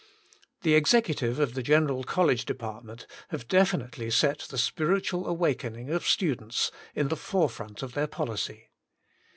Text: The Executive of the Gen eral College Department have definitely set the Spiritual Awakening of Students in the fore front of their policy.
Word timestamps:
The 0.63 0.73
Executive 0.73 1.37
of 1.39 1.53
the 1.53 1.61
Gen 1.61 1.85
eral 1.87 2.03
College 2.03 2.45
Department 2.45 3.05
have 3.29 3.47
definitely 3.47 4.09
set 4.09 4.39
the 4.39 4.57
Spiritual 4.57 5.27
Awakening 5.27 5.91
of 5.91 6.07
Students 6.07 6.71
in 6.95 7.09
the 7.09 7.15
fore 7.15 7.49
front 7.51 7.83
of 7.83 7.93
their 7.93 8.07
policy. 8.07 8.71